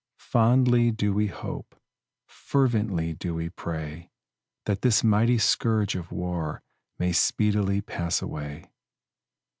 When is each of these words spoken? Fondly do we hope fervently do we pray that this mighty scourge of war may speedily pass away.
Fondly 0.17 0.89
do 0.89 1.13
we 1.13 1.27
hope 1.27 1.75
fervently 2.25 3.13
do 3.13 3.35
we 3.35 3.49
pray 3.49 4.09
that 4.65 4.81
this 4.81 5.03
mighty 5.03 5.37
scourge 5.37 5.93
of 5.93 6.11
war 6.11 6.63
may 6.97 7.11
speedily 7.11 7.81
pass 7.81 8.19
away. 8.19 8.71